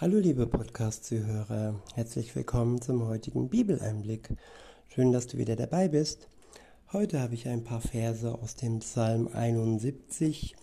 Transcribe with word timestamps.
Hallo 0.00 0.18
liebe 0.18 0.46
Podcast-Zuhörer, 0.46 1.78
herzlich 1.94 2.34
willkommen 2.34 2.80
zum 2.80 3.06
heutigen 3.06 3.50
Bibeleinblick. 3.50 4.30
Schön, 4.88 5.12
dass 5.12 5.26
du 5.26 5.36
wieder 5.36 5.56
dabei 5.56 5.88
bist. 5.88 6.26
Heute 6.90 7.20
habe 7.20 7.34
ich 7.34 7.46
ein 7.48 7.64
paar 7.64 7.82
Verse 7.82 8.32
aus 8.32 8.56
dem 8.56 8.78
Psalm 8.78 9.28
71. 9.30 10.56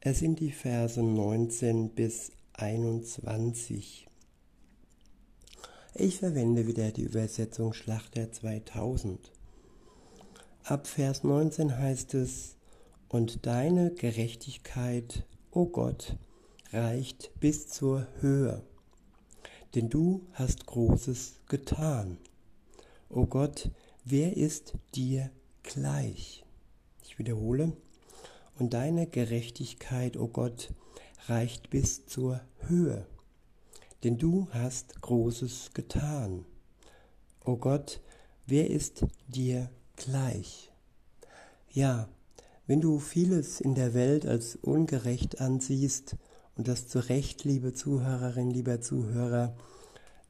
Es 0.00 0.18
sind 0.18 0.40
die 0.40 0.50
Verse 0.50 1.00
19 1.00 1.90
bis 1.90 2.32
21. 2.54 4.08
Ich 5.94 6.18
verwende 6.18 6.66
wieder 6.66 6.90
die 6.90 7.04
Übersetzung 7.04 7.72
Schlachter 7.72 8.32
2000. 8.32 9.30
Ab 10.64 10.88
Vers 10.88 11.22
19 11.22 11.78
heißt 11.78 12.14
es, 12.14 12.56
Und 13.06 13.46
deine 13.46 13.92
Gerechtigkeit, 13.92 15.24
o 15.52 15.66
Gott, 15.66 16.16
reicht 16.72 17.32
bis 17.40 17.68
zur 17.68 18.06
Höhe, 18.20 18.62
denn 19.74 19.88
du 19.88 20.26
hast 20.32 20.66
Großes 20.66 21.40
getan. 21.48 22.18
O 23.08 23.26
Gott, 23.26 23.70
wer 24.04 24.36
ist 24.36 24.74
dir 24.94 25.30
gleich? 25.62 26.44
Ich 27.02 27.18
wiederhole, 27.18 27.72
und 28.58 28.74
deine 28.74 29.06
Gerechtigkeit, 29.06 30.16
o 30.16 30.28
Gott, 30.28 30.72
reicht 31.26 31.70
bis 31.70 32.06
zur 32.06 32.40
Höhe, 32.68 33.06
denn 34.04 34.18
du 34.18 34.48
hast 34.52 35.00
Großes 35.00 35.70
getan. 35.74 36.44
O 37.44 37.56
Gott, 37.56 38.00
wer 38.46 38.70
ist 38.70 39.06
dir 39.28 39.70
gleich? 39.96 40.70
Ja, 41.72 42.08
wenn 42.66 42.80
du 42.80 43.00
vieles 43.00 43.60
in 43.60 43.74
der 43.74 43.94
Welt 43.94 44.26
als 44.26 44.56
ungerecht 44.56 45.40
ansiehst, 45.40 46.16
und 46.60 46.68
das 46.68 46.86
zu 46.86 46.98
Recht, 47.08 47.44
liebe 47.44 47.72
Zuhörerin, 47.72 48.50
lieber 48.50 48.82
Zuhörer, 48.82 49.56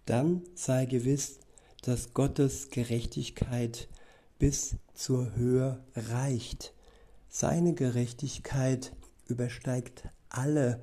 dann 0.07 0.43
sei 0.55 0.85
gewiss, 0.85 1.41
dass 1.83 2.15
Gottes 2.15 2.71
Gerechtigkeit 2.71 3.89
bis 4.39 4.77
zur 4.95 5.35
Höhe 5.35 5.83
reicht. 5.97 6.73
Seine 7.29 7.75
Gerechtigkeit 7.75 8.93
übersteigt 9.27 10.05
alle 10.29 10.81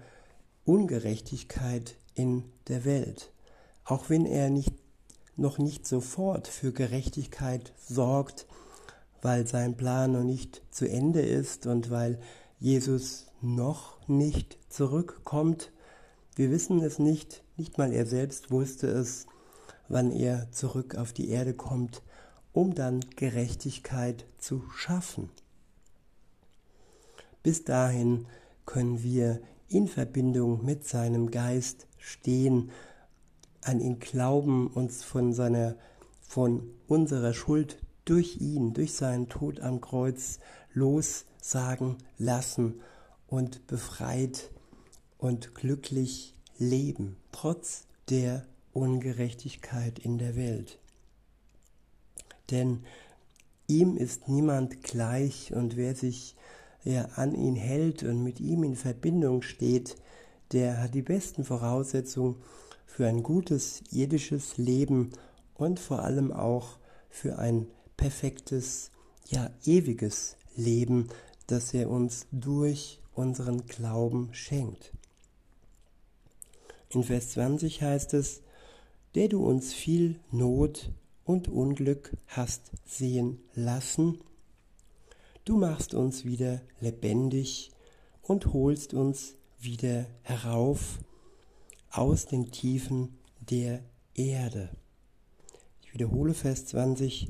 Ungerechtigkeit 0.66 1.96
in 2.14 2.44
der 2.68 2.84
Welt. 2.84 3.32
Auch 3.86 4.10
wenn 4.10 4.26
er 4.26 4.50
nicht, 4.50 4.74
noch 5.38 5.60
nicht 5.60 5.88
sofort 5.88 6.50
für 6.50 6.74
Gerechtigkeit 6.74 7.72
sorgt, 7.80 8.48
weil 9.22 9.48
sein 9.48 9.78
Plan 9.78 10.12
noch 10.12 10.26
nicht 10.26 10.62
zu 10.72 10.90
Ende 10.90 11.22
ist 11.22 11.68
und 11.68 11.90
weil 11.90 12.20
Jesus 12.60 13.27
noch 13.42 14.08
nicht 14.08 14.58
zurückkommt. 14.70 15.72
Wir 16.36 16.52
wissen 16.52 16.82
es 16.82 17.00
nicht, 17.00 17.44
nicht 17.56 17.78
mal 17.78 17.94
er 17.94 18.06
selbst 18.06 18.52
wusste 18.52 18.88
es, 18.88 19.26
wann 19.88 20.12
er 20.12 20.52
zurück 20.52 20.96
auf 20.96 21.14
die 21.14 21.30
Erde 21.30 21.54
kommt, 21.54 22.02
um 22.54 22.74
dann 22.74 23.02
Gerechtigkeit 23.16 24.26
zu 24.38 24.64
schaffen. 24.76 25.30
Bis 27.44 27.64
dahin 27.64 28.28
können 28.66 29.04
wir 29.04 29.42
in 29.70 29.88
Verbindung 29.88 30.66
mit 30.66 30.86
seinem 30.88 31.32
Geist 31.32 31.88
stehen, 31.98 32.72
an 33.62 33.80
ihn 33.80 34.00
glauben, 34.00 34.68
uns 34.68 35.04
von 35.04 35.34
seiner, 35.34 35.76
von 36.22 36.70
unserer 36.88 37.34
Schuld 37.34 37.78
durch 38.06 38.38
ihn, 38.38 38.74
durch 38.74 38.94
seinen 38.94 39.28
Tod 39.28 39.60
am 39.60 39.82
Kreuz 39.82 40.40
lossagen 40.74 41.98
lassen 42.18 42.82
und 43.28 43.68
befreit 43.68 44.50
und 45.18 45.56
glücklich 45.56 46.34
leben, 46.58 47.18
trotz 47.32 47.86
der 48.10 48.46
Ungerechtigkeit 48.74 50.00
in 50.00 50.18
der 50.18 50.36
Welt. 50.36 50.80
Denn 52.52 52.84
ihm 53.68 53.98
ist 53.98 54.28
niemand 54.30 54.84
gleich 54.84 55.54
und 55.54 55.76
wer 55.76 55.96
sich 55.96 56.36
ja, 56.84 57.06
an 57.16 57.36
ihn 57.36 57.56
hält 57.56 58.04
und 58.04 58.24
mit 58.24 58.40
ihm 58.40 58.64
in 58.64 58.76
Verbindung 58.76 59.42
steht, 59.42 59.96
der 60.54 60.82
hat 60.82 60.94
die 60.94 61.02
besten 61.02 61.44
Voraussetzungen 61.44 62.38
für 62.86 63.08
ein 63.08 63.24
gutes 63.24 63.84
irdisches 63.92 64.58
Leben 64.58 65.12
und 65.56 65.80
vor 65.80 66.04
allem 66.04 66.32
auch 66.32 66.78
für 67.10 67.38
ein 67.40 67.68
perfektes, 67.98 68.92
ja 69.28 69.50
ewiges 69.66 70.38
Leben, 70.56 71.10
das 71.48 71.74
er 71.74 71.90
uns 71.90 72.28
durch 72.32 73.02
unseren 73.18 73.66
Glauben 73.66 74.30
schenkt. 74.34 74.94
In 76.90 77.04
Vers 77.04 77.32
20 77.32 77.82
heißt 77.82 78.14
es, 78.14 78.42
der 79.16 79.28
du 79.28 79.46
uns 79.46 79.74
viel 79.74 80.20
Not 80.32 80.92
und 81.26 81.48
Unglück 81.48 82.16
hast 82.28 82.72
sehen 82.86 83.40
lassen, 83.54 84.20
du 85.44 85.58
machst 85.58 85.94
uns 85.94 86.24
wieder 86.24 86.62
lebendig 86.80 87.72
und 88.22 88.54
holst 88.54 88.94
uns 88.94 89.36
wieder 89.60 90.06
herauf 90.22 91.00
aus 91.90 92.26
den 92.26 92.52
Tiefen 92.52 93.18
der 93.40 93.84
Erde. 94.14 94.70
Ich 95.82 95.94
wiederhole 95.94 96.34
Vers 96.34 96.66
20, 96.68 97.30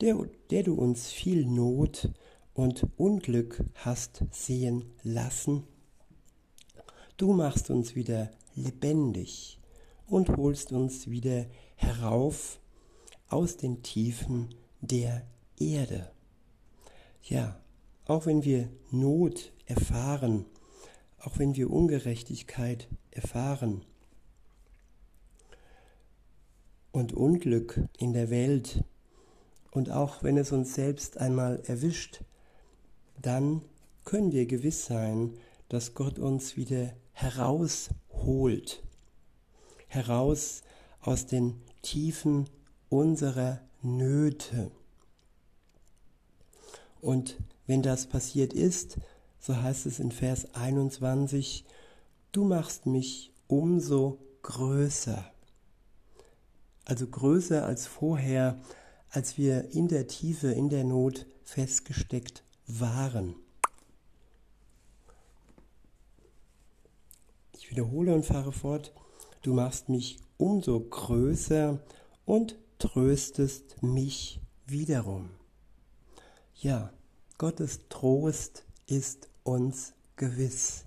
der, 0.00 0.16
der 0.50 0.62
du 0.62 0.74
uns 0.74 1.10
viel 1.10 1.44
Not 1.44 2.10
und 2.56 2.86
Unglück 2.96 3.62
hast 3.74 4.24
sehen 4.30 4.86
lassen. 5.02 5.64
Du 7.18 7.34
machst 7.34 7.68
uns 7.68 7.94
wieder 7.94 8.30
lebendig 8.54 9.60
und 10.06 10.30
holst 10.30 10.72
uns 10.72 11.10
wieder 11.10 11.44
herauf 11.74 12.58
aus 13.28 13.58
den 13.58 13.82
Tiefen 13.82 14.54
der 14.80 15.26
Erde. 15.58 16.10
Ja, 17.22 17.60
auch 18.06 18.24
wenn 18.24 18.42
wir 18.42 18.70
Not 18.90 19.52
erfahren, 19.66 20.46
auch 21.18 21.38
wenn 21.38 21.56
wir 21.56 21.70
Ungerechtigkeit 21.70 22.88
erfahren 23.10 23.84
und 26.90 27.12
Unglück 27.12 27.82
in 27.98 28.14
der 28.14 28.30
Welt 28.30 28.82
und 29.72 29.90
auch 29.90 30.22
wenn 30.22 30.38
es 30.38 30.52
uns 30.52 30.74
selbst 30.74 31.18
einmal 31.18 31.60
erwischt, 31.66 32.22
dann 33.20 33.62
können 34.04 34.32
wir 34.32 34.46
gewiss 34.46 34.86
sein, 34.86 35.34
dass 35.68 35.94
Gott 35.94 36.18
uns 36.18 36.56
wieder 36.56 36.92
herausholt, 37.12 38.82
heraus 39.88 40.62
aus 41.00 41.26
den 41.26 41.60
Tiefen 41.82 42.48
unserer 42.88 43.60
Nöte. 43.82 44.70
Und 47.00 47.36
wenn 47.66 47.82
das 47.82 48.06
passiert 48.06 48.52
ist, 48.52 48.98
so 49.40 49.56
heißt 49.56 49.86
es 49.86 49.98
in 49.98 50.12
Vers 50.12 50.54
21, 50.54 51.64
du 52.32 52.44
machst 52.44 52.86
mich 52.86 53.32
umso 53.46 54.18
größer. 54.42 55.24
Also 56.84 57.06
größer 57.06 57.64
als 57.64 57.86
vorher, 57.86 58.60
als 59.10 59.38
wir 59.38 59.72
in 59.72 59.88
der 59.88 60.06
Tiefe, 60.06 60.52
in 60.52 60.68
der 60.68 60.84
Not 60.84 61.26
festgesteckt 61.42 62.45
waren. 62.66 63.34
Ich 67.52 67.70
wiederhole 67.70 68.14
und 68.14 68.24
fahre 68.24 68.52
fort. 68.52 68.92
Du 69.42 69.54
machst 69.54 69.88
mich 69.88 70.18
umso 70.36 70.80
größer 70.80 71.78
und 72.24 72.56
tröstest 72.78 73.82
mich 73.82 74.40
wiederum. 74.66 75.30
Ja, 76.54 76.92
Gottes 77.38 77.88
Trost 77.88 78.64
ist 78.86 79.28
uns 79.42 79.94
gewiss 80.16 80.86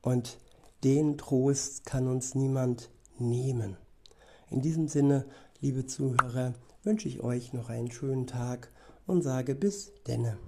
und 0.00 0.38
den 0.84 1.18
Trost 1.18 1.84
kann 1.86 2.08
uns 2.08 2.34
niemand 2.34 2.90
nehmen. 3.18 3.76
In 4.50 4.60
diesem 4.62 4.88
Sinne, 4.88 5.26
liebe 5.60 5.86
Zuhörer, 5.86 6.54
wünsche 6.82 7.08
ich 7.08 7.20
euch 7.20 7.52
noch 7.52 7.68
einen 7.68 7.90
schönen 7.90 8.26
Tag 8.26 8.70
und 9.06 9.22
sage 9.22 9.54
bis 9.54 9.92
denne. 10.06 10.38